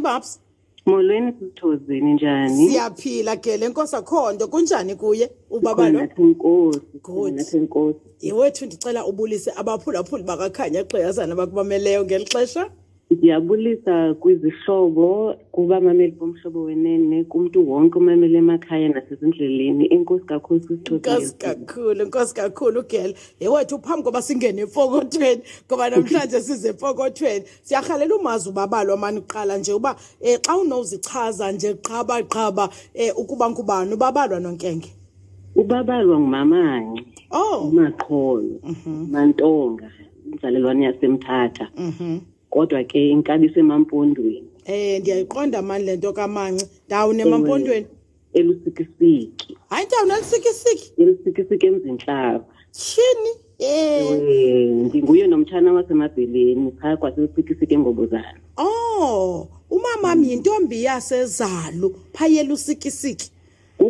babs 0.18 0.40
molweni 0.86 1.32
mthozini 1.40 2.14
njani 2.14 2.68
siyaphila 2.68 3.36
gele 3.36 3.66
enkosi 3.66 3.96
akho 3.96 4.32
nto 4.32 4.48
kunjani 4.48 4.94
kuye 4.96 5.30
ubabaloinkosi 5.50 7.60
yewethu 8.20 8.66
ndicela 8.66 9.06
ubulise 9.06 9.52
abaphulaphuli 9.56 10.22
bakakhanya 10.24 10.84
xeyazana 10.84 11.34
bakubameleyo 11.36 12.04
ngeli 12.04 12.24
xesha 12.32 12.70
ndiyabulisa 13.10 14.14
kwizihlobo 14.14 15.34
kubamameli 15.52 16.12
bomhlobo 16.18 16.62
wenene 16.68 17.18
kumntu 17.30 17.58
wonke 17.70 17.98
umameli 17.98 18.34
emakhaya 18.42 18.88
nasezindleleni 18.94 19.84
enkosi 19.94 20.24
kakhulu 20.30 20.60
sisithokinkosi 20.62 21.34
kakhulu 21.42 21.98
inkosi 22.06 22.34
kakhulu 22.38 22.78
gela 22.90 23.14
yewethu 23.42 23.76
phambi 23.82 24.02
koba 24.06 24.20
singene 24.22 24.60
empokothweni 24.66 25.42
ngoba 25.66 25.84
namhlanje 25.90 26.38
size 26.46 26.66
empokothweni 26.70 27.44
siyarhalela 27.66 28.14
umazi 28.20 28.44
ubabalo 28.48 28.90
amani 28.94 29.18
kuqala 29.20 29.58
nje 29.58 29.72
uba 29.78 29.92
um 30.22 30.38
xa 30.46 30.52
unowuzichaza 30.62 31.46
nje 31.52 31.70
qhaba 31.84 32.14
qhaba 32.32 32.64
um 32.94 33.12
ukuba 33.20 33.44
ngubani 33.50 33.90
ubabalwa 33.98 34.38
nonkenge 34.44 34.90
ubabalwa 35.60 36.14
ngumamanye 36.20 37.00
oh 37.40 37.56
umaqholo 37.68 38.56
mhm. 38.70 38.96
mantonga 39.12 39.88
inzalelwane 40.30 40.82
yasemthatha 40.88 41.64
mhm 41.88 42.14
kodwa 42.52 42.80
ke 42.84 43.00
inkabiso 43.10 43.60
emampondweni 43.60 44.48
um 44.68 44.98
ndiyayiqonda 45.00 45.62
mani 45.62 45.84
le 45.84 45.96
nto 45.96 46.12
kamanci 46.12 46.66
ndawuni 46.86 47.20
emampondweni 47.22 47.86
eh, 47.92 48.40
elusikisiki 48.40 49.56
hayi 49.68 49.86
ndawuni 49.86 50.12
elusikisiki 50.14 50.92
elusikisiki 51.02 51.66
emzintlava 51.66 52.44
tyhini 52.72 53.30
em 53.58 54.28
eh. 54.28 54.68
ndinguye 54.86 55.26
nomtshana 55.26 55.72
wasemabheleni 55.72 56.70
phaa 56.80 56.96
kwaselusikisiki 56.96 57.74
engobozana 57.74 58.40
o 58.56 58.64
oh, 58.64 59.48
umamam 59.70 60.24
yintombi 60.24 60.82
yasezalo 60.84 61.94
phaa 62.12 62.26
yelusikisiki 62.26 63.30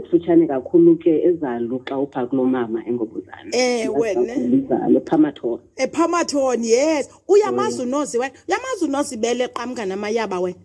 ekufutshane 0.01 0.45
kakhulu 0.53 0.91
ke 1.03 1.13
ezalu 1.29 1.77
xa 1.87 1.95
upha 2.05 2.21
kulomama 2.29 2.79
engobuzane 2.89 3.51
ewenaalo 3.85 4.97
eh, 5.01 5.07
phamathoni 5.07 5.63
ephamathoni 5.85 6.67
eh, 6.73 6.79
yes 6.79 7.05
uyamazi 7.33 7.79
unozi 7.87 8.17
mm. 8.17 8.23
wena 8.23 8.35
uyamazi 8.49 8.83
unozibele 8.89 9.45
qamkanamayaba 9.57 10.37
wena 10.45 10.59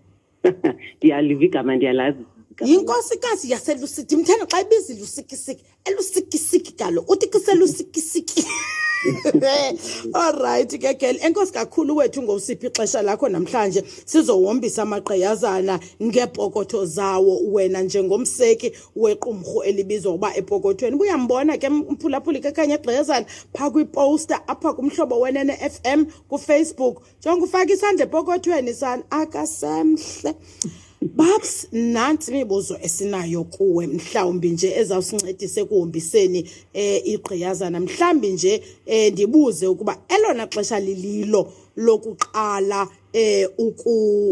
ndiyaliva 0.97 1.43
igama 1.47 1.75
ndiyalazi 1.75 2.23
yinkosikazi 2.61 3.51
yaselusidi 3.51 4.15
mthena 4.17 4.45
xa 4.51 4.61
ibizi 4.61 4.93
lusikisiki 4.99 5.63
elusikisiki 5.85 6.71
kalo 6.73 7.03
uthi 7.07 7.27
kiselusikisiki 7.27 8.45
allright 10.13 10.79
ke 10.81 10.93
gel 10.93 11.17
enkosi 11.25 11.53
kakhulu 11.53 11.95
wethu 11.97 12.21
ngowusiphi 12.23 12.67
ixesha 12.67 13.01
lakho 13.01 13.29
namhlanje 13.29 13.83
sizohombisa 14.05 14.81
amaqeyazana 14.81 15.79
ngeepokotho 16.03 16.85
zawo 16.85 17.37
wena 17.53 17.81
njengomseki 17.81 18.71
wequmrhu 18.95 19.63
elibizwa 19.63 20.13
uba 20.13 20.35
epokothweni 20.35 20.95
buyambona 20.97 21.57
ke 21.57 21.69
mphulaphuli 21.69 22.39
kekanye 22.39 22.73
eqeyazana 22.79 23.25
pha 23.53 23.69
kwiposta 23.69 24.47
apha 24.47 24.73
kumhlobo 24.73 25.19
wenene-f 25.19 25.75
m 25.83 26.05
kufacebook 26.29 27.03
njengoufaka 27.21 27.73
isandla 27.73 28.03
epokothweni 28.07 28.73
sana 28.73 29.03
akasemhle 29.09 30.31
babs 31.13 31.67
nansi 31.71 32.31
imibuzo 32.31 32.77
esinayo 32.81 33.43
kuwe 33.55 33.83
mhlawumbi 33.95 34.49
nje 34.49 34.67
ezawusincedise 34.81 35.59
ekuhombiseni 35.63 36.39
eh 36.83 36.97
igqiyazana 37.13 37.79
mhlawumbi 37.79 38.29
nje 38.33 38.53
eh 38.93 39.11
ndibuze 39.13 39.65
ukuba 39.67 39.93
elona 40.15 40.43
xesha 40.53 40.77
lililo 40.85 41.41
lokuqala 41.85 42.79
eh 43.13 43.45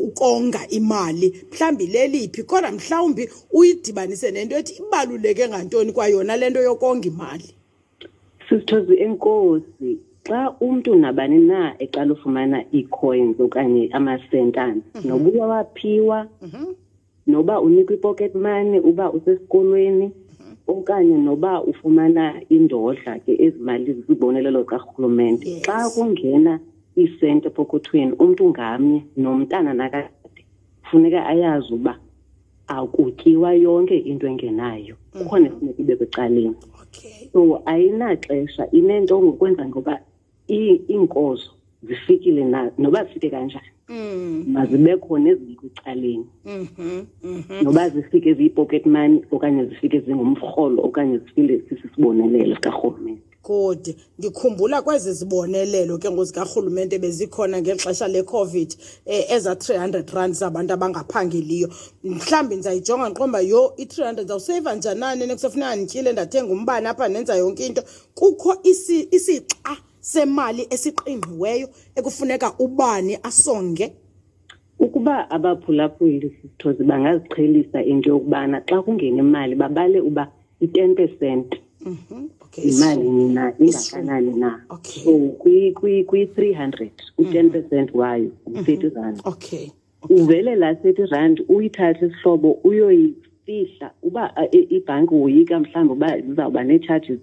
ukonga 0.07 0.61
imali 0.80 1.27
mhlawumbi 1.52 1.85
leliphi 1.88 2.41
kodwa 2.43 2.71
mhlawumbi 2.71 3.23
uyidibanise 3.58 4.27
nento 4.31 4.55
ethi 4.59 4.73
ibaluleke 4.81 5.43
ngantoni 5.49 5.91
kwayona 5.93 6.33
lento 6.41 6.59
yokonga 6.69 7.05
imali 7.11 7.49
sisithozi 8.47 8.95
enkosi 9.05 9.89
xa 10.30 10.42
umntu 10.66 10.92
nabani 11.04 11.39
na 11.50 11.60
eqala 11.84 12.10
ufumana 12.17 12.58
ii-coins 12.78 13.36
okanye 13.45 13.84
amasentana 13.98 14.76
mm 14.76 14.82
-hmm. 14.95 15.06
noba 15.08 15.23
uyawaphiwa 15.30 16.20
mm 16.44 16.50
-hmm. 16.52 16.67
noba 17.32 17.54
unikwa 17.66 17.94
i-pocket 17.98 18.34
money 18.45 18.78
uba 18.89 19.06
usesikolweni 19.17 20.06
mhm. 20.32 20.52
okanye 20.76 21.16
noba 21.28 21.52
ufumana 21.72 22.23
indodla 22.56 23.11
ke 23.23 23.32
ezimali 23.45 23.92
zibonelelo 24.06 24.60
zikarhulumente 24.66 25.45
xa 25.66 25.80
kungena 25.94 26.54
iisenti 27.00 27.45
epokothweni 27.52 28.11
umntu 28.23 28.44
ngamnye 28.54 29.00
nomntana 29.23 29.72
nakade 29.80 30.08
funeka 30.86 31.20
ayazi 31.34 31.70
uba 31.78 31.94
akutyiwa 32.78 33.50
yonke 33.66 33.98
into 34.10 34.26
engenayo 34.32 34.94
kukhona 35.16 35.45
mhm. 35.45 35.50
efuneka 35.55 35.82
ibe 35.82 35.94
kwecaleni 36.00 36.55
so 37.34 37.42
ayinaxesha 37.72 38.64
inento 38.80 39.16
ngokwenza 39.23 39.66
ngoba 39.72 39.95
iinkozo 40.55 41.52
zifikile 41.83 42.45
na 42.45 42.71
noba 42.77 43.03
zifike 43.05 43.30
kanjani 43.30 43.67
mm. 43.89 44.45
mazibe 44.47 44.97
khona 44.97 45.30
ezikwicaleni 45.30 46.25
mm-hmm, 46.45 47.05
mm-hmm. 47.23 47.64
noba 47.64 47.89
zifike 47.89 48.33
ziyi-pocket 48.33 48.86
money 48.86 49.21
okanye 49.31 49.65
zifike 49.65 49.99
zingumrholo 49.99 50.83
okanye 50.83 51.17
zifile 51.17 51.61
sisisibonelelo 51.69 52.55
sikarhulumente 52.55 53.21
kodi 53.42 53.95
ndikhumbula 54.19 54.81
kwezi 54.81 55.13
zibonelelo 55.13 55.97
ke 55.97 56.11
ngozikarhulumente 56.11 56.99
bezikhona 56.99 57.61
ngexesha 57.61 58.08
lecovid 58.08 58.71
um 59.05 59.13
eh, 59.13 59.31
ezaa 59.31 59.55
three 59.55 59.77
hundred 59.77 60.09
rand 60.09 60.33
zabantu 60.33 60.73
abangaphangeliyo 60.73 61.69
mhlawumbi 62.03 62.55
ndizayijonga 62.55 63.09
ndiqomba 63.09 63.39
yho 63.42 63.73
i-three 63.77 64.05
hundred 64.08 64.27
zawuseyiva 64.27 64.75
njanani 64.75 65.23
enekusefuneka 65.23 65.75
ndityile 65.75 66.11
ndathenga 66.11 66.53
umbane 66.53 66.89
apha 66.89 67.08
ndenza 67.08 67.36
yonke 67.36 67.65
into 67.65 67.81
kukho 68.15 68.55
isixa 68.63 69.15
isi, 69.15 69.42
semali 70.11 70.61
esiqingqiweyo 70.75 71.65
ekufuneka 71.99 72.47
ubani 72.65 73.14
asonge 73.30 73.87
ukuba 74.86 75.15
abaphulaphuli 75.36 76.27
sithozi 76.41 76.83
bangaziqhelisa 76.89 77.80
into 77.91 78.08
yokubana 78.11 78.58
xa 78.69 78.77
kungena 78.86 79.21
imali 79.25 79.53
babale 79.61 79.99
uba 80.09 80.23
i-ten 80.65 80.89
percent 80.97 81.49
mhm, 81.87 82.21
yimali 82.65 83.08
nina 83.17 83.43
ingakanani 83.63 84.31
na 84.43 84.52
so 84.99 85.11
oh, 85.15 85.30
kwi-three 86.09 86.53
hundred 86.59 86.92
u-ten 87.21 87.45
mhm. 87.45 87.53
percent 87.53 87.89
wayo 87.99 88.31
ngu-thirty 88.49 88.87
mhm. 88.89 88.95
rand 88.99 89.17
uvele 90.17 90.53
laa 90.61 90.75
thirty 90.81 91.03
rand 91.13 91.36
uyithathe 91.53 92.03
isihlobo 92.05 92.49
uyoyifihla 92.67 93.87
uba 94.08 94.23
eh, 94.55 94.65
ibhanki 94.77 95.13
woyika 95.21 95.55
mhlawumbi 95.63 95.93
uba 96.05 96.21
zizawuba 96.25 96.61
nee-charges 96.67 97.19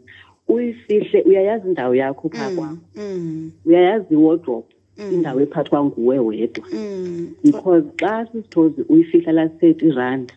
uyifihle 0.54 1.22
uyayazi 1.22 1.68
indawo 1.68 1.94
yakho 1.94 2.28
pha 2.28 2.50
mm, 2.50 2.56
kwakho 2.56 2.76
mm. 2.96 3.50
uyayazi 3.66 4.06
iwodrop 4.14 4.64
mm. 4.98 5.10
indawo 5.14 5.38
ephathwa 5.46 5.78
nguwe 5.84 6.18
wedwa 6.28 6.66
because 7.44 7.84
xa 8.02 8.26
sisithozi 8.32 8.82
uyifihla 8.88 9.32
la-thirty 9.32 9.90
randa 9.90 10.34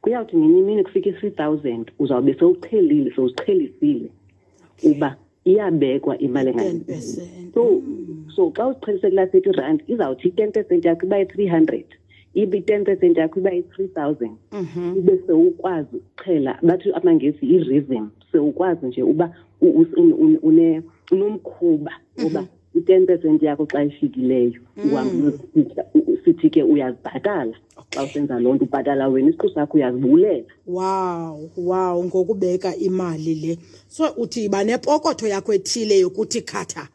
kuyawuthi 0.00 0.36
ngenye 0.36 0.58
imini 0.58 0.82
kufika 0.84 1.08
i-three 1.10 1.30
thousand 1.40 1.92
uzawube 1.98 2.34
sewuqhelile 2.38 3.10
sewuziqhelisile 3.14 4.08
uba 4.90 5.08
iyabekwa 5.50 6.14
imali 6.26 6.50
engaso 6.68 7.22
so 8.34 8.42
xa 8.56 8.62
uziqhelise 8.68 9.06
kula-thirty 9.14 9.52
randi 9.60 9.82
izawuthi 9.92 10.26
i-ten 10.28 10.50
percent 10.54 10.84
yakho 10.88 11.06
iba 11.06 11.16
yi-three 11.20 11.48
hundred 11.56 11.86
ibi-ten 12.36 12.84
percent 12.84 13.16
yakho 13.16 13.36
iba 13.40 13.50
yi-three 13.50 13.86
thousand 13.88 14.36
mhm. 14.52 14.96
ube 14.98 15.18
sewukwazi 15.26 15.88
uchela 16.20 16.58
bathi 16.62 16.92
amangesi 16.92 17.46
i-rhythm 17.46 18.08
sewukwazi 18.32 18.86
nje 18.86 19.02
uba 19.02 19.36
unomkhuba 21.12 21.92
uba 22.26 22.40
mhm. 22.40 22.46
i-ten 22.74 23.06
percent 23.06 23.42
yakho 23.42 23.66
xa 23.66 23.84
ifikileyo 23.84 24.60
mm. 24.76 24.92
uhambeuyosithia 24.92 25.84
sithi 26.24 26.50
ke 26.50 26.62
uyazibhatala 26.62 27.56
xa 27.94 28.04
usenza 28.04 28.40
loo 28.40 28.54
nto 28.54 28.64
ubhatala 28.64 29.08
wena 29.08 29.28
isiqu 29.28 29.48
sakho 29.50 29.76
uyazibulela 29.78 30.44
waw 30.66 31.40
waw 31.56 32.04
ngokubeka 32.04 32.76
imali 32.76 33.34
le 33.34 33.52
so 33.88 34.04
uthi 34.16 34.44
iba 34.44 34.64
nepokotho 34.64 35.26
yakho 35.26 35.54
ethile 35.54 35.98
yokuthi 35.98 36.40
khatha 36.42 36.88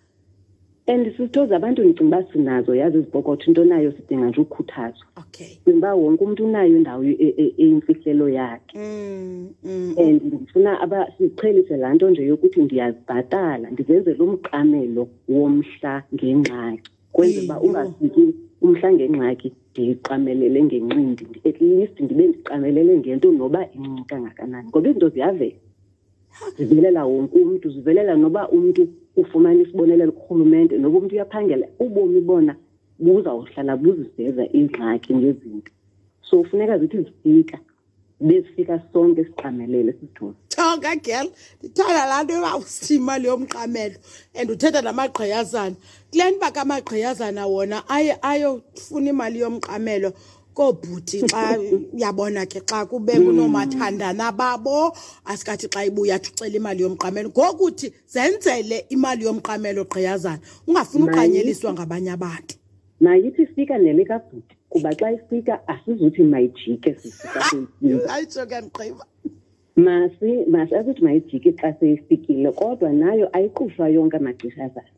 and 0.92 1.06
sisithoza 1.12 1.56
abantu 1.56 1.82
ndicinga 1.84 2.06
uba 2.18 2.22
sinazo 2.32 2.72
yazi 2.82 2.98
izibhokotho 2.98 3.46
into 3.50 3.64
nayo 3.72 3.90
sidinga 3.96 4.26
nje 4.30 4.40
ukukhuthazwa 4.42 5.08
okay 5.22 5.48
ndicinga 5.52 5.78
uba 5.80 5.92
wonke 6.02 6.22
umntu 6.28 6.42
unayo 6.50 6.74
indawo 6.80 7.04
e, 7.06 7.14
e, 7.26 7.30
e, 7.44 7.54
eyimfihlelo 7.64 8.26
yakhe 8.40 8.78
mm, 8.78 9.50
mm. 9.68 9.92
and 10.06 10.20
ndifuna 10.36 10.72
siqhelise 11.18 11.74
laa 11.82 11.94
nto 11.96 12.06
nje 12.12 12.22
yokuthi 12.32 12.60
ndiyazibhatala 12.66 13.66
ndizenzela 13.74 14.22
umqamelo 14.28 15.04
womhla 15.34 15.94
ngengxaki 16.16 16.90
kwenzela 17.16 17.54
uba 17.60 17.62
ungafiki 17.68 18.24
umhla 18.66 18.88
ngengxaki 18.96 19.48
ndiqamelele 19.74 20.60
ngenxindi 20.68 21.24
at 21.50 21.58
least 21.70 21.96
ndibe 22.06 22.24
ndiqamelele 22.30 22.92
ngento 23.02 23.28
noba 23.40 23.62
incinci 23.76 24.04
kangakanani 24.10 24.66
ngoba 24.70 24.88
izinto 24.90 25.10
ziyavela 25.16 25.56
zivelela 26.60 27.06
wonke 27.06 27.38
umntu 27.40 27.70
zivelela 27.70 28.16
noba 28.16 28.50
umntu 28.50 28.88
ufumana 29.16 29.62
isibonelelo 29.62 30.12
kurhulumente 30.12 30.78
noba 30.78 30.98
umntu 30.98 31.14
uyaphangela 31.16 31.68
ubomi 31.80 32.22
bona 32.22 32.56
buzawuhlala 33.00 33.78
buziveza 33.78 34.44
iingxaki 34.56 35.16
ngezinto 35.16 35.72
so 36.22 36.44
funeka 36.44 36.78
zithi 36.78 36.98
zifika 37.00 37.58
bezifika 38.22 38.82
sonke 38.94 39.24
siqamelele 39.26 39.94
sisithoa 39.94 40.34
tonka 40.50 40.96
gel 41.04 41.28
ndithanda 41.60 42.06
laa 42.10 42.24
nto 42.24 42.34
yoba 42.34 42.58
usithi 42.58 42.96
imali 42.96 43.26
yomqamelo 43.28 43.98
and 44.40 44.50
uthetha 44.52 44.82
namagqiyazana 44.82 45.76
kule 46.12 46.24
ndi 46.32 46.36
uba 46.38 46.52
kamagqiyazana 46.52 47.44
wona 47.48 47.90
aye 47.90 48.18
ayofuna 48.22 49.10
imali 49.10 49.40
yomqamelo 49.40 50.12
koobhuti 50.54 51.18
xa 51.32 51.44
uyabona 51.60 52.44
ke 52.52 52.60
xa 52.70 52.80
kube 52.90 53.14
kunoomathandana 53.24 54.28
babo 54.40 54.80
asikathi 55.32 55.66
xa 55.74 55.82
ibuya 55.90 56.14
athi 56.18 56.30
ucela 56.32 56.56
imali 56.60 56.82
yomqamelo 56.86 57.30
ngokuthi 57.34 57.88
zenzele 58.14 58.78
imali 58.96 59.22
yomqamelo 59.28 59.82
gqiyazana 59.90 60.42
ungafuni 60.68 61.04
ukhanyeliswa 61.08 61.70
ngabanye 61.76 62.12
abantu 62.18 62.54
mayithi 63.04 63.44
fika 63.54 63.76
nele 63.84 64.04
kabhuti 64.10 64.54
kuba 64.72 64.90
xa 65.00 65.08
ifika 65.18 65.54
asizuthi 65.74 66.22
mayijike 66.32 66.90
sisikaayitsho 67.00 68.42
kandigqiba 68.52 69.04
masi 69.76 70.46
masi 70.46 70.76
asithi 70.76 71.02
mayijike 71.04 71.52
xa 71.52 71.72
seyifikile 71.80 72.52
kodwa 72.52 72.92
nayo 72.94 73.28
ayiqufa 73.38 73.86
yonke 73.96 74.18
amaxesha 74.18 74.62
azayo 74.68 74.92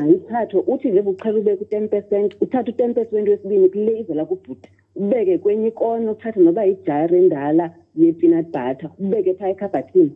mayithathwe 0.00 0.60
uthi 0.72 0.90
njeba 0.90 1.10
uqhela 1.10 1.38
ubeke 1.38 1.62
u-ten 1.64 1.88
percent 1.92 2.30
uthathe 2.44 2.70
u-ten 2.70 2.90
percent 2.94 3.26
wesibini 3.28 3.68
kule 3.68 3.92
izela 4.00 4.24
kubhuta 4.28 4.68
ubeke 5.00 5.38
kwenye 5.42 5.66
ikono 5.68 6.10
uthathe 6.12 6.40
noba 6.40 6.62
yijara 6.68 7.14
endala 7.22 7.64
yepeanut 8.00 8.46
butter 8.54 8.90
ubeke 9.04 9.34
phaa 9.38 9.48
ekhabhathini 9.54 10.12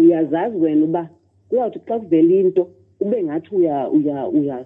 uyazazi 0.00 0.56
wena 0.62 0.82
uba 0.84 1.02
kuyawuthi 1.48 1.78
xa 1.86 1.94
kuvela 2.00 2.34
into 2.42 2.62
ube 3.02 3.18
ngathi 3.26 3.48
uya 3.58 4.56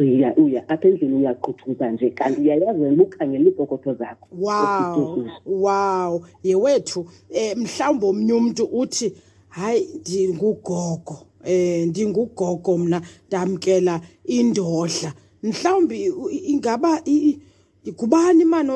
uyagxiya 0.00 0.34
uya 0.36 0.62
apha 0.68 0.88
endlini 0.88 1.16
uyaquthuza 1.20 1.86
nje 1.92 2.06
kanti 2.10 2.40
uyayazi 2.40 2.80
wena 2.80 2.92
ubukhangela 2.96 3.44
iipokotho 3.44 3.92
zakho 3.94 4.26
wow 4.32 5.28
wow 5.46 6.22
yewethu 6.42 7.00
um 7.00 7.06
eh, 7.30 7.56
mhlawumbi 7.56 8.06
omnye 8.08 8.32
umntu 8.34 8.64
uthi 8.64 9.12
hayi 9.48 9.88
ndingugogo 10.00 11.26
um 11.46 11.86
ndingugogo 11.88 12.78
mna 12.78 13.02
ndamkela 13.28 14.00
indodla 14.24 15.12
mhlawumbi 15.42 16.12
ingaba 16.46 17.02
ngubani 17.88 18.44
mani 18.44 18.70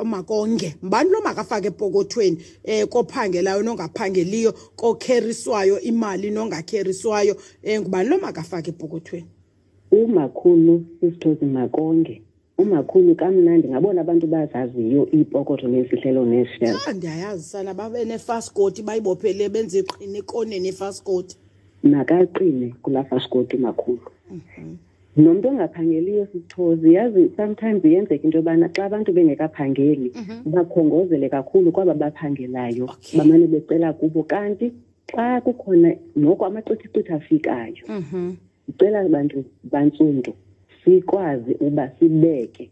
omakonge 0.00 0.76
mbani 0.82 1.10
lo 1.10 1.20
makafake 1.20 1.66
epokothweni 1.68 2.38
um 2.64 2.86
kophangelayo 2.88 3.62
nongaphangeliyo 3.62 4.52
kokheriswayo 4.76 5.80
imali 5.80 6.30
nongakheriswayo 6.30 7.36
um 7.68 7.80
ngubani 7.80 8.08
lo 8.08 8.18
makafake 8.18 8.70
epokothweni 8.70 9.26
umakhulu 9.92 10.84
sisithozi 11.00 11.44
makonge 11.58 12.16
umakhulu 12.62 13.10
kamnandi 13.20 13.66
ngabona 13.72 13.98
abantu 14.04 14.26
bazaziyo 14.34 15.02
ipokotho 15.18 15.66
nemfihlelo 15.72 16.22
neshel 16.32 16.76
sana 17.50 17.70
babe 17.78 18.00
nefaskoti 18.10 18.80
bayibophele 18.86 19.44
benze 19.54 19.76
iqhini 19.84 20.18
ikone 20.22 20.56
nefaskoti 20.66 21.34
makaqine 21.92 22.66
kulaa 22.82 23.04
faskoti 23.10 23.56
makhulu 23.64 24.04
mhm. 24.34 24.68
nomntu 25.24 25.46
ongaphangeliyo 25.52 26.22
sisithozi 26.32 26.88
yazi 26.96 27.22
sometimes 27.36 27.82
yenzeka 27.92 28.24
into 28.26 28.36
yobana 28.40 28.66
xa 28.74 28.82
abantu 28.88 29.10
bengekaphangeli 29.16 30.08
mhm. 30.16 30.36
bakhongozele 30.54 31.26
kakhulu 31.28 31.68
kwaba 31.74 31.94
baphangelayo 31.94 32.86
bamane 33.18 33.46
becela 33.52 33.88
kubo 33.98 34.20
kanti 34.32 34.66
xa 35.12 35.40
kukhona 35.44 35.90
noko 36.24 36.42
amacithicithi 36.48 37.10
afikayo 37.18 37.84
mhm. 37.88 38.32
ndicela 38.82 39.08
bantu 39.08 39.38
bantsundu 39.72 40.32
sikwazi 40.84 41.52
uba 41.66 41.84
sibeke 41.98 42.64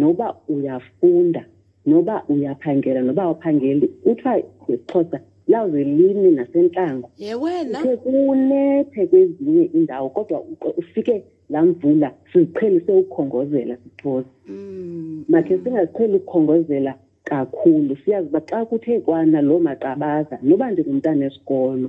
noba 0.00 0.26
uyafunda 0.54 1.42
noba 1.90 2.14
uyaphangela 2.32 3.00
noba 3.06 3.22
uphangeli 3.34 3.86
uthiwa 4.10 4.34
ngesixhosa 4.62 5.20
lawuzelini 5.50 6.30
nasentlango 6.38 7.08
yewenake 7.24 7.94
kunethe 8.02 9.06
kwezinye 9.06 9.62
indawo 9.76 10.08
kodwa 10.10 10.38
ufike 10.76 11.16
laa 11.50 11.62
mvula 11.66 12.08
siziqhelise 12.32 12.92
ukukhongozela 12.92 13.74
sithoze 13.82 14.28
mm. 14.48 15.24
makhe 15.28 15.54
singaziqheli 15.62 16.16
ukukhongozela 16.16 16.92
kakhulu 17.28 17.92
siyazi 18.02 18.28
uba 18.30 18.40
xa 18.50 18.58
kuthe 18.68 19.00
kwana 19.06 19.42
loo 19.48 19.58
maqabaza 19.66 20.36
noba 20.48 20.64
ndingumntana 20.70 21.22
esikolo 21.28 21.88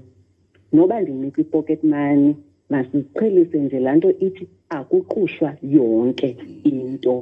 noba 0.75 0.93
ndinika 1.01 1.39
ipocket 1.45 1.81
money 1.83 2.27
masiqhelise 2.73 3.57
nje 3.63 3.77
laa 3.83 3.95
nto 3.97 4.09
ithi 4.25 4.43
akuqushwa 4.77 5.49
yonke 5.75 6.29
into 6.71 7.13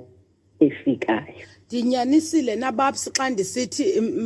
efikayo 0.66 1.44
ndinyanisile 1.68 2.54
nababsi 2.64 3.08
xa 3.18 3.26
ndisithi 3.34 3.84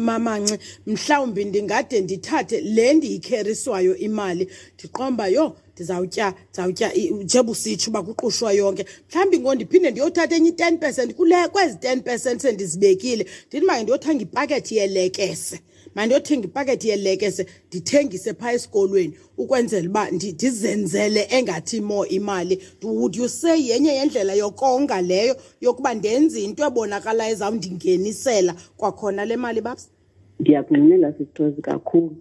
mamanci 0.08 0.56
mhlawumbi 0.92 1.42
ndingade 1.50 1.96
ndithathe 2.06 2.58
le 2.76 2.86
ndiyikheriswayo 2.98 3.94
imali 4.08 4.44
ndiqomba 4.76 5.26
yho 5.36 5.48
ndizawutya 5.74 6.26
ndizawutya 6.50 6.88
njebusitshi 7.24 7.86
uba 7.90 8.02
kuqushwa 8.08 8.50
yonke 8.62 8.84
mhlawumbi 9.10 9.38
ngo 9.42 9.52
ndiphinde 9.56 9.88
ndiyothatha 9.92 10.36
enye 10.38 10.50
i-ten 10.54 10.74
percent 10.82 11.12
kule 11.18 11.36
kwezi 11.56 11.76
ten 11.84 11.98
percent 12.06 12.40
sendizibekile 12.46 13.24
ndithi 13.48 13.66
manje 13.68 13.84
ndiyothanga 13.84 14.22
ipakethi 14.26 14.74
yelekese 14.80 15.58
mandiyothenga 15.96 16.46
ipakethi 16.48 16.90
yeelekese 16.90 17.46
ndithengise 17.68 18.34
phaa 18.34 18.52
esikolweni 18.54 19.14
ukwenzela 19.38 19.90
uba 19.90 20.12
ndizenzele 20.12 21.22
engathi 21.38 21.82
mo 21.82 22.06
imali 22.06 22.60
would 22.84 23.16
you 23.16 23.30
say 23.30 23.68
yenye 23.70 23.90
yendlela 23.94 24.34
yokonga 24.34 25.02
leyo 25.02 25.36
yokuba 25.62 25.94
ndenze 25.94 26.38
into 26.44 26.62
ebonakalayo 26.68 27.32
ezawu 27.34 27.56
ndingenisela 27.56 28.54
kwakhona 28.78 29.26
le 29.26 29.36
mali 29.38 29.62
babs 29.62 29.92
ndiyakunxinela 30.40 31.14
sithozi 31.18 31.62
kakhulu 31.62 32.12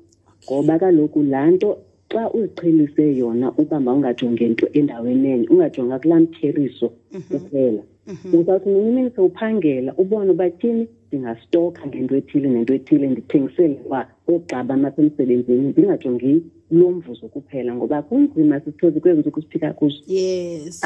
ngoba 0.47 0.79
kaloku 0.79 1.23
laa 1.23 1.51
nto 1.51 1.79
xa 2.13 2.31
uziqhelise 2.39 3.05
yona 3.21 3.53
uba 3.61 3.77
maungajonge 3.81 4.49
nto 4.49 4.67
endaweni 4.79 5.27
enye 5.35 5.47
ungajonga 5.49 5.99
kulaa 5.99 6.21
mtheriso 6.21 6.93
mhm. 7.13 7.23
kuphela 7.31 7.83
mhm. 8.07 8.39
uzawuthi 8.39 8.69
nonimenise 8.71 9.21
uphangela 9.21 9.95
ubone 9.97 10.31
ubathini 10.31 10.89
ndingastokha 11.09 11.83
ngento 11.89 12.15
ethile 12.21 12.49
nento 12.55 12.73
ethile 12.79 13.07
ndithengisele 13.13 13.77
uba 13.87 14.01
oogxaba 14.31 14.75
masemsebenzini 14.85 15.65
ndingajongi 15.71 16.35
lo 16.79 16.87
mvuzo 16.97 17.27
kuphela 17.35 17.71
ngoba 17.77 17.97
kunzima 18.09 18.57
sithozi 18.65 18.99
kwezi 19.03 19.19
ntsuku 19.21 19.41
siphika 19.45 19.69
kuzo 19.79 20.01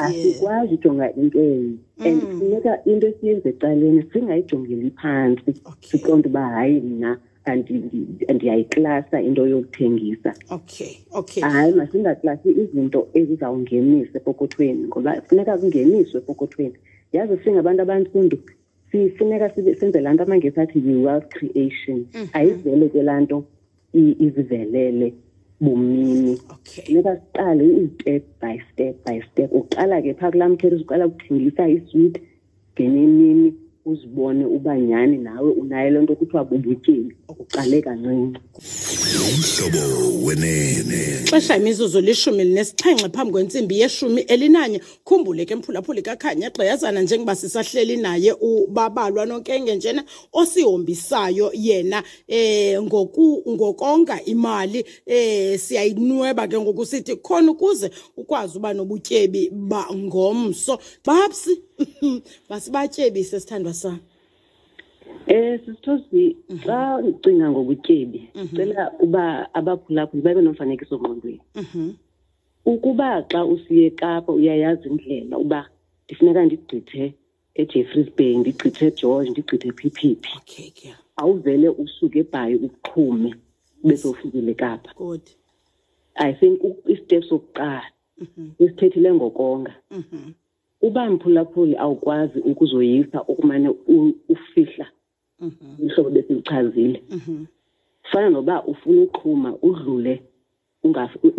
asikwazi 0.04 0.72
ujonga 0.76 1.06
into 1.20 1.40
enye 1.48 1.74
and 2.06 2.19
mm. 2.22 2.30
funeka 2.38 2.72
into 2.90 3.06
esiyenza 3.10 3.46
ecaleni 3.52 4.00
singayijongeli 4.12 4.88
phantsi 5.00 5.50
siqonde 5.88 6.26
uba 6.30 6.43
hayi 6.55 6.76
mna 6.88 7.10
andiyayiklasa 8.31 9.17
into 9.26 9.43
yokuthengisa 9.52 10.31
okay 10.56 10.93
okay 11.20 11.43
hayi 11.55 11.70
masingaklasi 11.81 12.48
izinto 12.62 13.00
ezizawungenisa 13.19 14.14
epokothweni 14.20 14.82
ngoba 14.88 15.10
funeka 15.29 15.52
kungeniswe 15.60 16.19
epokothweni 16.22 16.76
yazi 17.14 17.34
singabantu 17.44 17.81
abantsundu 17.86 18.36
sifuneka 18.94 19.46
senze 19.81 19.99
laa 20.03 20.13
nto 20.15 20.22
amangesi 20.27 20.58
athi 20.63 20.79
yi-wealth 20.87 21.29
creation 21.37 21.99
mhm. 22.15 22.27
ayivele 22.39 22.87
ke 22.93 23.01
laa 23.08 23.20
nto 23.25 23.39
izivelele 24.25 25.06
bumini 25.63 26.32
funeka 26.65 27.13
siqale 27.22 27.65
i-step 27.82 28.25
by 28.41 28.55
step 28.72 28.94
by 29.06 29.17
step 29.32 29.49
uqala 29.61 29.96
ke 30.05 30.11
phaa 30.20 30.31
kulaa 30.32 30.49
mkhethi 30.53 30.77
uqala 30.84 31.05
ukuthengisa 31.11 31.65
iswiti 31.77 32.20
ngenemini 32.75 33.49
uzibone 33.86 34.44
uba 34.44 34.79
nyhani 34.79 35.19
nawe 35.19 35.51
unayo 35.53 35.91
le 35.91 36.01
nto 36.03 36.15
kuthiwa 36.17 36.44
bubutyebi 36.44 37.17
uqale 37.29 37.82
kancinci 37.82 38.39
umhlobo 39.29 40.24
wenene 40.27 41.20
xesha 41.31 41.56
imizuzu 41.56 42.01
lishumi 42.01 42.44
linesixhenxe 42.44 43.08
phambi 43.08 43.32
kwentsimbi 43.32 43.81
yeshumi 43.81 44.20
elinanye 44.22 44.81
khumbule 45.05 45.44
ke 45.44 45.55
mphulaphuli 45.56 46.03
kakhanya 46.03 46.51
gqeyazana 46.51 47.03
njengoba 47.03 47.34
sisahleli 47.34 47.96
naye 47.96 48.32
ubabalwa 48.32 49.27
nonkenge 49.27 49.77
njena 49.77 50.05
osihombisayo 50.32 51.51
yena 51.55 52.03
eh 52.29 52.82
ngoku 52.82 53.43
ngokonga 53.48 54.24
imali 54.24 54.84
eh 55.06 55.58
siyayinweba 55.60 56.48
ke 56.48 56.58
ngokusithi 56.60 57.17
khona 57.17 57.51
ukuze 57.51 57.91
ukwazi 58.17 58.56
uba 58.58 58.74
nobutyebi 58.74 59.51
bangomso 59.53 60.79
babsi 61.06 61.62
masibatyebise 62.48 63.41
sithandwa 63.41 63.74
sam 63.82 63.98
Eh 65.34 65.55
sisithosi 65.65 66.22
xa 66.65 66.81
ucinga 67.10 67.46
ngobutyebi 67.53 68.20
mhm. 68.43 68.56
cela 68.56 68.82
uba 69.05 69.24
abaphulaphuli 69.58 70.20
babe 70.24 70.41
nomfanekiso 70.43 70.94
ngqondweni. 70.98 71.41
Mhm. 71.62 71.86
Ukuba 72.72 73.08
xa 73.31 73.41
usiye 73.55 73.84
eKapa 73.91 74.31
uyayazi 74.39 74.84
indlela 74.91 75.34
uba 75.44 75.60
ndifuneka 76.05 76.41
ndigqithe 76.46 77.05
eJeffreys 77.60 78.08
Bay, 78.17 78.34
ndigqithe 78.39 78.82
eGeorge, 78.91 79.29
ndigqithe 79.31 79.67
ePPP. 79.72 80.27
Awuvele 81.20 81.69
usuke 81.82 82.19
eBhayi 82.24 82.55
uqhume 82.67 83.31
bese 83.86 84.05
ufikile 84.12 84.51
eKapa. 84.55 84.89
Good. 85.01 85.24
I 86.15 86.31
think 86.39 86.58
isitep 86.93 87.22
sokuqala 87.29 87.86
mhm. 88.22 88.46
esithethile 88.62 89.08
ngokonga. 89.17 89.74
Mm 89.94 90.05
-hmm. 90.10 90.31
uba 90.86 91.03
mphulaphuli 91.10 91.74
awukwazi 91.84 92.39
ukuzoyisa 92.51 93.19
ukumane 93.31 93.69
ufihla 94.34 94.86
mhm. 95.41 95.84
uhlobo 95.86 96.10
besiluchazile 96.10 97.03
mhm. 97.10 97.44
fana 98.10 98.31
noba 98.31 98.65
ufuna 98.65 99.01
uqhuma 99.05 99.51
udlule 99.69 100.22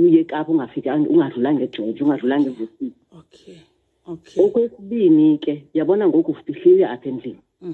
uye 0.06 0.22
kapa 0.32 0.50
ungafikanga 0.52 1.06
ungadlulanga 1.14 1.62
egeorge 1.68 2.00
ungadlulanga 2.04 2.48
evosini 2.52 2.94
okay 3.20 3.56
okay 4.12 4.38
okwesibini 4.44 5.30
ke 5.44 5.54
yabona 5.78 6.04
ngoku 6.08 6.32
ufihlile 6.32 6.86
apha 6.94 7.08
endlini 7.10 7.40
mm. 7.62 7.74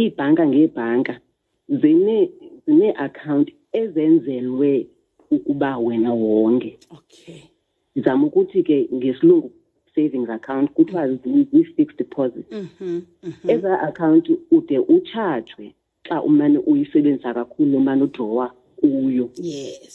iibhanka 0.00 0.42
ngeebhanka 0.50 1.14
zinee-akhawunti 1.80 3.52
ezenzelwe 3.80 4.72
ukuba 5.34 5.70
wena 5.86 6.10
wonke 6.22 6.70
okay 6.96 7.40
ndizama 7.94 8.22
ukuthi 8.28 8.60
ke 8.66 8.76
ngesilungu 8.94 9.50
savings 9.94 10.28
account 10.30 10.72
kuthiwa 10.74 11.06
mm. 11.08 11.18
zii-fixed 11.52 11.96
deposit 11.98 12.50
mm-hmm, 12.52 12.86
mm-hmm. 13.22 13.50
ezaa 13.50 13.78
akhawunti 13.88 14.32
ude 14.56 14.78
utshajwe 14.94 15.66
xa 16.08 16.16
umane 16.28 16.58
uyisebenzisa 16.70 17.30
kakhulu 17.34 17.76
umane 17.78 18.02
udrowa 18.06 18.46
kuyo 18.76 19.26
yes 19.50 19.94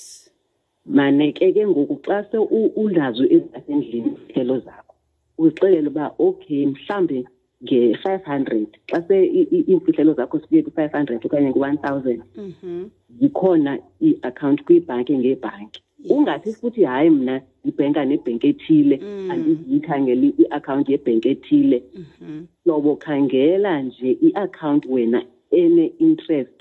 maneke 0.96 1.46
ke 1.56 1.64
ngoku 1.70 1.96
xa 2.08 2.18
se 2.32 2.38
unazo 2.84 3.24
ezasendlini 3.36 4.10
izihlelo 4.24 4.56
zakho 4.66 4.96
uzixelele 5.42 5.88
uba 5.92 6.06
okay 6.28 6.64
mhlawumbi 6.74 7.20
nge-five 7.64 8.20
hundred 8.32 8.68
xa 8.90 8.98
se 9.08 9.18
iimfihlelo 9.56 10.12
zakho 10.18 10.38
sifike 10.40 10.62
kwi-five 10.62 10.92
hundred 10.98 11.20
okanye 11.26 11.50
ku-one 11.56 11.78
thousand 11.86 12.22
mhm. 12.48 12.78
zikhona 13.20 13.72
iiakhawunti 14.08 14.62
kwiibhanki 14.66 15.14
ngeebhanki 15.20 15.80
ungathi 16.16 16.50
futhi 16.60 16.82
hayi 16.92 17.10
mna 17.16 17.34
ndibhenka 17.64 18.02
nebhenki 18.10 18.46
ethile 18.52 18.96
mm. 19.04 19.32
andiziyikhangeli 19.32 20.28
iakhawunti 20.44 20.90
yebhenki 20.94 21.28
ethile 21.34 21.78
mhm. 22.02 22.38
hlobo 22.64 22.92
khangela 23.04 23.74
nje 23.86 24.10
iakhawunti 24.28 24.88
wena 24.96 25.20
ene-interest 25.62 26.58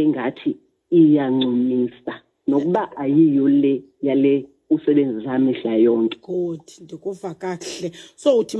engathi 0.00 0.50
iyancumisa 0.98 2.14
nokuba 2.48 2.82
ayiyo 3.02 3.46
le 3.62 3.74
yale 4.06 4.34
usebenzisa 4.70 5.38
mihla 5.38 5.74
yonke 5.76 6.18
good 6.22 6.60
ndikuva 6.82 7.34
kakuhle 7.34 7.92
so 8.16 8.38
uthi 8.38 8.56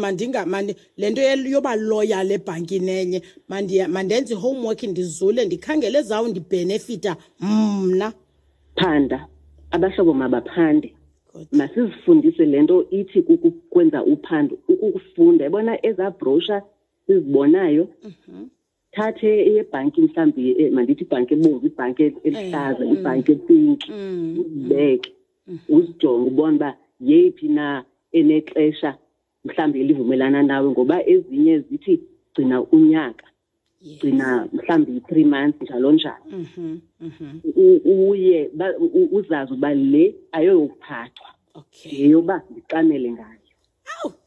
le 0.97 1.11
nto 1.11 1.21
yoba 1.55 1.73
loyal 1.91 2.29
ebhankini 2.37 2.93
enye 3.49 3.89
mandenze 3.95 4.33
i-homework 4.37 4.81
ndizule 4.93 5.41
ndikhangele 5.45 5.99
zawo 6.09 6.27
ndibhenefitha 6.29 7.13
mna 7.41 8.09
phanda 8.81 9.19
abahlobo 9.75 10.13
mabaphande 10.23 10.89
masizifundise 11.53 12.45
le 12.47 12.59
nto 12.63 12.77
ithi 12.99 13.19
kukwenza 13.43 13.99
uphando 14.13 14.55
ukukufunda 14.73 15.43
ibona 15.47 15.73
eza 15.89 16.11
brosha 16.11 16.57
sizibonayo 17.07 17.85
mhm. 18.05 18.47
thathe 18.95 19.29
yebhanki 19.55 20.01
mhlawumbi 20.03 20.45
eh, 20.63 20.73
mandithi 20.75 21.03
ibhanki 21.07 21.33
ebomvu 21.37 21.67
ibhanki 21.71 22.03
elihlaza 22.27 22.83
eh, 22.85 22.93
ibhanki 22.97 23.31
mm. 23.33 23.37
epinki 23.39 23.89
mm. 23.93 24.69
beke 24.71 25.11
uzijonge 25.75 26.25
ubona 26.31 26.51
uba 26.57 26.69
yeyiphi 27.09 27.49
na 27.59 27.67
enexesha 28.19 28.91
mhlawumbi 29.47 29.79
elivumelana 29.83 30.41
nawe 30.49 30.67
ngoba 30.73 30.97
ezinye 31.13 31.55
zithi 31.67 31.95
gcina 32.33 32.57
unyaka 32.77 33.27
gcina 33.91 34.27
mhlawumbi 34.55 34.91
i-three 34.99 35.25
months 35.33 35.59
njalo 35.63 35.89
njalo 35.97 36.25
mhm, 36.45 36.73
mhm. 37.07 37.29
uye 38.11 38.41
uzazi 39.19 39.51
uba 39.57 39.71
le 39.93 40.05
ayokuphathwa 40.37 41.31
yeyoba 41.99 42.37
ndiqamele 42.51 43.09
ngayo 43.17 43.44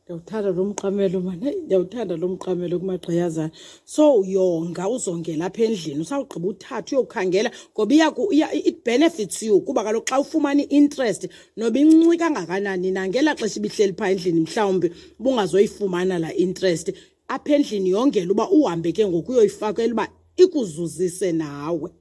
ndiyawuthanda 0.10 0.52
lo 0.54 0.64
mqamelo 0.66 1.20
mane 1.20 1.52
ndiyawuthanda 1.64 2.16
lo 2.18 2.28
mqamelo 2.28 2.80
kumagqiyazana 2.80 3.52
so 3.96 4.06
yonga 4.26 4.86
uzongela 4.96 5.44
apha 5.50 5.64
endlini 5.68 6.00
usawugqiba 6.06 6.48
uthathe 6.52 6.92
uyowukhangela 6.96 7.50
ngoba 7.74 7.94
iyaku-it 7.96 8.78
benefits 8.88 9.44
you 9.44 9.60
kuba 9.62 9.84
kaloku 9.84 10.08
xa 10.12 10.18
ufumane 10.24 10.64
i-interest 10.64 11.22
noba 11.60 11.78
incinci 11.84 12.16
ngakanani 12.32 12.90
nangela 12.96 13.36
xesha 13.40 13.58
ibihleli 13.60 13.94
phaa 14.00 14.10
endlini 14.14 14.40
mhlawumbi 14.48 14.88
ubungazoyifumana 15.20 16.16
laa 16.24 16.34
interest 16.44 16.88
apha 17.28 17.52
endlini 17.58 17.90
yongela 17.90 18.32
uba 18.32 18.46
uhambe 18.50 18.90
ke 18.96 19.04
ngoku 19.08 19.32
uyoyifakela 19.32 19.94
uba 19.94 20.06
ikuzuzise 20.38 21.32
nawe 21.32 21.92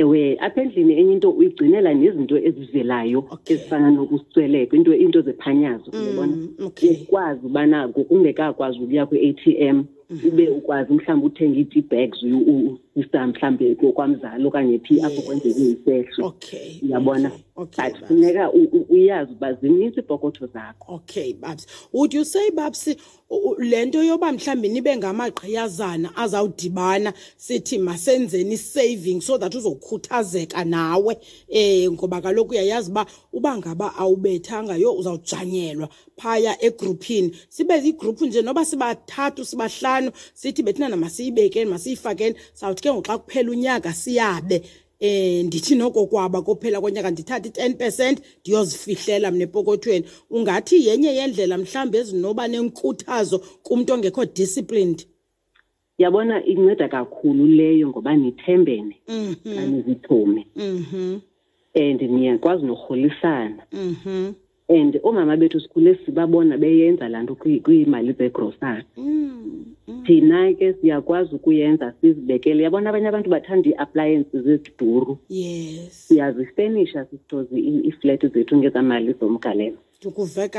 ewe 0.00 0.22
apha 0.46 0.60
endlini 0.62 0.92
enye 1.00 1.12
into 1.16 1.28
uyigcinela 1.38 1.90
nezinto 2.00 2.36
ezivelayo 2.48 3.20
okay. 3.34 3.52
ezifana 3.56 3.88
nokusweleka 3.96 4.72
into 4.78 4.92
into 5.04 5.20
zephanyazo 5.26 5.88
mm, 5.92 5.98
uyabona 6.02 6.34
okay. 6.66 6.90
ukwazi 7.02 7.40
ubana 7.48 7.78
ngokungekakwazi 7.88 8.76
ukuya 8.82 9.04
kwi-a 9.08 9.32
t 9.40 9.42
m 9.76 9.76
ube 10.10 10.48
ukwazi 10.48 10.92
mhlawumbe 10.92 11.26
uthenge 11.26 11.60
i-tea 11.60 11.82
bags 11.82 12.18
usa 12.96 13.26
mhlawumbe 13.26 13.74
kokwamzali 13.74 14.46
okanye 14.46 14.78
phi 14.78 15.00
apho 15.00 15.22
kwenzeke 15.22 15.60
isehlo 15.60 16.26
okay 16.28 16.80
uyabona 16.82 17.30
okay, 17.56 17.90
but 17.90 18.06
funeka 18.08 18.52
uyazi 18.88 19.32
uba 19.32 19.52
zinintsi 19.52 20.00
iipokotho 20.00 20.46
zakho 20.46 20.94
okay 20.94 21.32
babs 21.32 21.66
would 21.92 22.14
you 22.14 22.24
say 22.24 22.50
babs 22.50 22.88
le 23.58 23.84
nto 23.86 24.02
yoba 24.04 24.32
mhlawumbi 24.32 24.68
nibe 24.68 24.96
ngamaqhiyazana 24.96 26.16
azawudibana 26.16 27.12
sithi 27.36 27.78
masenzeni 27.78 28.54
i-saving 28.54 29.20
so 29.20 29.38
that 29.38 29.54
uzokhuthazeka 29.54 30.64
nawe 30.64 31.14
um 31.14 31.20
eh, 31.48 31.90
ngoba 31.92 32.20
kaloku 32.20 32.50
uyayazi 32.52 32.90
uba 32.90 33.06
uba 33.32 33.56
ngaba 33.56 33.96
awubethanga 33.96 34.76
yo 34.76 34.92
uzawujanyelwa 34.94 35.88
phaya 36.16 36.62
egruphini 36.64 37.36
sibe 37.48 37.78
igruphu 37.78 38.26
nje 38.26 38.42
noba 38.42 38.64
sibathathu 38.64 39.44
sibahlanu 39.44 39.95
emihlanu 39.96 40.12
sithi 40.34 40.62
bethina 40.62 40.88
namasiyibekeni 40.88 41.70
masiyifakeni 41.70 42.36
sawuthi 42.54 42.82
ke 42.82 42.90
ngoxa 42.92 43.18
kuphela 43.18 43.50
unyaka 43.50 43.92
siyabe 43.92 44.62
eh 45.00 45.44
ndithi 45.44 45.74
noko 45.76 46.06
kwaba 46.08 46.40
kophela 46.42 46.80
konyaka 46.80 47.10
ndithathe 47.12 47.48
i-10 47.52 47.72
percent 47.76 48.16
ndiyozifihlela 48.42 49.30
mna 49.30 49.44
epokothweni 49.48 50.04
ungathi 50.30 50.76
yenye 50.88 51.10
yendlela 51.18 51.58
mhlawumbi 51.58 51.98
ezinoba 51.98 52.48
nenkuthazo 52.48 53.38
kumntu 53.62 53.90
ongekho 53.94 54.24
disciplined 54.24 55.04
yabona 55.98 56.44
inceda 56.44 56.88
kakhulu 56.88 57.46
leyo 57.46 57.88
ngoba 57.88 58.16
nithembene 58.16 58.96
kanizithume 59.44 60.46
mhm. 60.56 60.86
mhm. 60.96 61.18
and 61.74 62.00
niyakwazi 62.02 62.64
norholisana 62.66 63.62
mm 63.72 63.96
-hmm. 64.04 64.32
and 64.68 64.98
oomama 65.04 65.36
bethu 65.36 65.60
sikhule 65.60 65.92
sibabona 66.06 66.56
beyenza 66.60 67.06
laa 67.08 67.22
nto 67.22 67.34
kwiimali 67.64 68.12
zegrosari 68.12 68.84
mm, 68.96 69.66
mm. 69.88 70.02
thina 70.04 70.52
ke 70.54 70.72
siyakwazi 70.80 71.34
ukuyenza 71.34 71.94
sizibekele 72.00 72.62
yabona 72.62 72.90
abanye 72.90 73.08
abantu 73.08 73.30
bathanda 73.30 73.68
ii-appliances 73.68 74.46
eziduru 74.46 75.18
siyazifenisha 75.90 77.04
sisitoze 77.04 77.56
iifleti 77.60 78.28
zethu 78.28 78.56
ngezamali 78.56 79.12
zomgalelo 79.20 79.76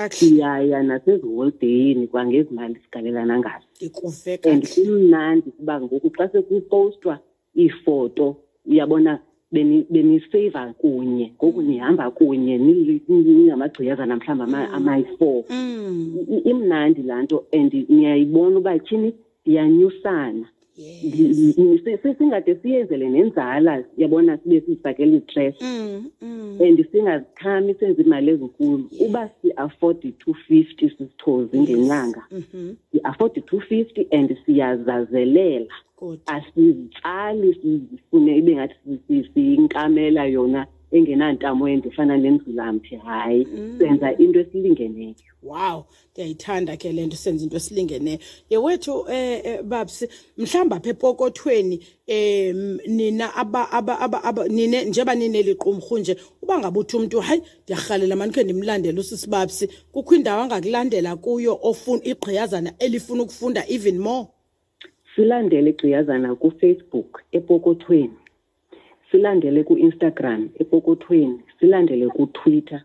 siyaya 0.09 0.83
naseziholideyini 0.83 2.07
kwangezimali 2.07 2.75
sigalelana 2.75 3.39
ngazo 3.39 3.65
ndikuve 3.77 4.37
kakuhle 4.37 4.51
and 4.57 4.67
kumnandi 4.85 5.51
kuba 5.51 5.81
ngoku 5.81 6.09
xa 6.17 6.27
sekupowustwa 6.31 7.19
iifoto 7.59 8.37
uyabona 8.65 9.19
beniseyiva 9.91 10.61
beni 10.65 10.75
kunye 10.81 11.25
ngoku 11.37 11.61
nihamba 11.67 12.05
kunye 12.17 12.53
ninamagciyazana 12.65 14.13
mhlawumbi 14.19 14.59
amayi-four 14.77 15.43
mm. 15.49 15.67
mm. 15.87 16.41
imnandi 16.51 17.01
laa 17.09 17.21
nto 17.25 17.37
and 17.59 17.71
niyayibona 17.93 18.55
uba 18.59 18.73
tyhini 18.85 19.09
ndiyanyusana 19.41 20.45
Mm, 20.77 21.53
mm, 21.57 22.15
singade 22.17 22.55
siyenzele 22.61 23.09
nenzala 23.09 23.83
yabona 23.97 24.37
sibe 24.37 24.59
sizifakela 24.61 25.15
istress 25.17 25.55
mm, 25.61 26.57
and 26.65 26.77
singazikhami 26.91 27.71
senze 27.79 28.01
imali 28.05 28.29
ezinkulu 28.33 28.83
uba 29.05 29.21
si-afford 29.37 29.99
i-two 30.09 30.33
fifty 30.47 30.85
sizithozi 30.95 31.55
ngenyanga 31.63 32.21
mm-hmm. 32.31 32.67
si-afford 32.91 33.31
i-two 33.37 33.59
fifty 33.59 34.01
and 34.17 34.29
siyazazelela 34.45 35.73
asizitsali 36.35 37.47
sifune 37.61 38.31
ibe 38.39 38.51
ngathi 38.55 39.23
siyinkamela 39.33 40.23
yona 40.35 40.61
engenantamo 40.91 41.67
yende 41.69 41.89
efana 41.89 42.17
nemzulamthi 42.17 42.95
hayi 42.95 43.45
mm. 43.53 43.75
senza 43.79 44.17
into 44.17 44.39
esilingeneyo 44.39 45.15
wow 45.43 45.85
ndiyayithanda 46.13 46.77
ke 46.77 46.91
le 46.91 47.05
nto 47.05 47.17
senza 47.17 47.43
into 47.43 47.57
esilingeneyo 47.57 48.19
yewethu 48.49 49.05
eh, 49.11 49.41
eh 49.45 49.61
babsi 49.63 50.07
mhlawumbi 50.37 50.75
apha 50.75 50.89
epokothweni 50.89 51.79
um 52.07 52.77
nina 52.87 53.31
nine 54.49 54.85
njeba 54.85 55.15
nineliqumrhu 55.15 55.97
nje 55.97 56.17
uba 56.41 56.59
ngabe 56.59 56.79
uthi 56.79 56.97
umntu 56.97 57.19
hayi 57.19 57.41
ndiyarhalela 57.63 58.15
mani 58.15 58.31
khe 58.33 58.43
ndimlandele 58.43 58.99
usisibabsi 58.99 59.69
kukho 59.91 60.15
indawo 60.15 60.41
angakulandela 60.43 61.15
kuyo 61.15 61.59
igqiyazana 62.03 62.71
elifuna 62.79 63.23
ukufunda 63.23 63.63
even 63.69 63.99
more 63.99 64.27
silandele 65.15 65.69
igqiyazana 65.69 66.35
kufacebook 66.35 67.21
epokothweni 67.31 68.11
silandele 69.11 69.63
ku-instagram 69.63 70.49
epokothweni 70.61 71.39
silandele 71.59 72.07
kutwitter 72.15 72.81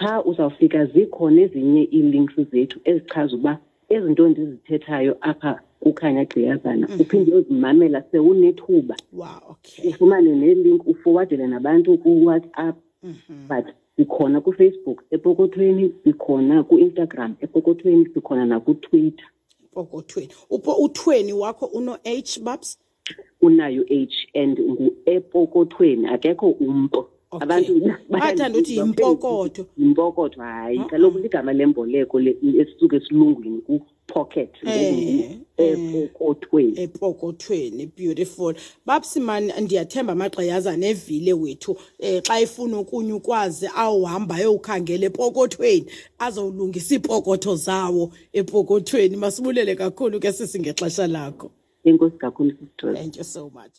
phaa 0.00 0.18
uzawufika 0.28 0.80
zikhona 0.92 1.36
ezinye 1.44 1.82
ii-links 1.96 2.36
zethu 2.52 2.78
ezichaza 2.90 3.34
uba 3.36 3.52
ezi 3.94 4.06
nto 4.12 4.24
ndizithethayo 4.28 5.12
apha 5.30 5.52
kukhanya 5.82 6.24
gqiyazana 6.24 6.86
mm 6.88 6.94
-hmm. 6.96 7.02
uphinde 7.02 7.30
uyozimamela 7.32 8.02
sewunethuba 8.10 8.96
wow, 9.12 9.28
okay. 9.50 9.90
ufumane 9.90 10.30
nelink 10.34 10.86
ufowadele 10.88 11.46
nabantu 11.46 11.98
kuwhatsapp 11.98 12.76
mm 13.02 13.14
-hmm. 13.30 13.42
but 13.56 13.74
sikhona 13.96 14.40
kufacebook 14.40 15.02
epokothweni 15.10 15.94
sikhona 16.04 16.62
kuinstagram 16.62 17.34
epokothweni 17.40 18.08
sikhona 18.14 18.46
nakutwitter 18.46 19.26
epokothweni 19.70 20.30
upo 20.50 20.72
uthweni 20.74 21.32
wakho 21.32 21.66
uno-h 21.66 22.40
babs 22.42 22.78
unayo 23.42 23.82
h 23.88 24.28
and 24.34 24.60
ngu 24.60 24.95
epokothweni 25.06 26.06
akekho 26.06 26.48
umntu 26.50 27.08
abantu 27.40 27.80
bathanda 28.08 28.58
ukuthi 28.58 28.76
yimpokotho 28.76 29.66
yimpokotho 29.78 30.40
hayi 30.40 30.78
uh-uh. 30.78 30.86
kaloku 30.90 31.18
ligama 31.18 31.52
lemboleko 31.52 32.20
esisuke 32.20 32.96
esilungwini 32.96 33.60
pocket 34.06 34.50
eh, 34.66 35.22
eh, 35.28 35.38
epokothweni 35.72 36.80
epokothweni 36.80 37.90
beautiful 37.98 38.54
babsimani 38.86 39.52
ndiyathemba 39.60 40.12
amagqayaza 40.12 40.76
nevile 40.76 41.32
wethu 41.32 41.72
um 41.72 42.20
xa 42.26 42.40
efuna 42.40 42.76
okunye 42.78 43.12
ukwazi 43.12 43.68
awuhamba 43.76 44.34
ayowukhangela 44.34 45.06
epokothweni 45.06 45.84
azowulungisa 46.18 46.94
iipokotho 46.94 47.56
zawo 47.56 48.12
epokothweni 48.32 49.16
masibulele 49.16 49.74
kakhulu 49.74 50.20
ke 50.20 50.32
sisi 50.32 50.60
ngexesha 50.60 51.06
lakho 51.06 51.50
enkosi 51.84 52.16
kakhulu 52.16 52.52
thank 52.78 53.16
you 53.16 53.24
so 53.24 53.50
much 53.54 53.72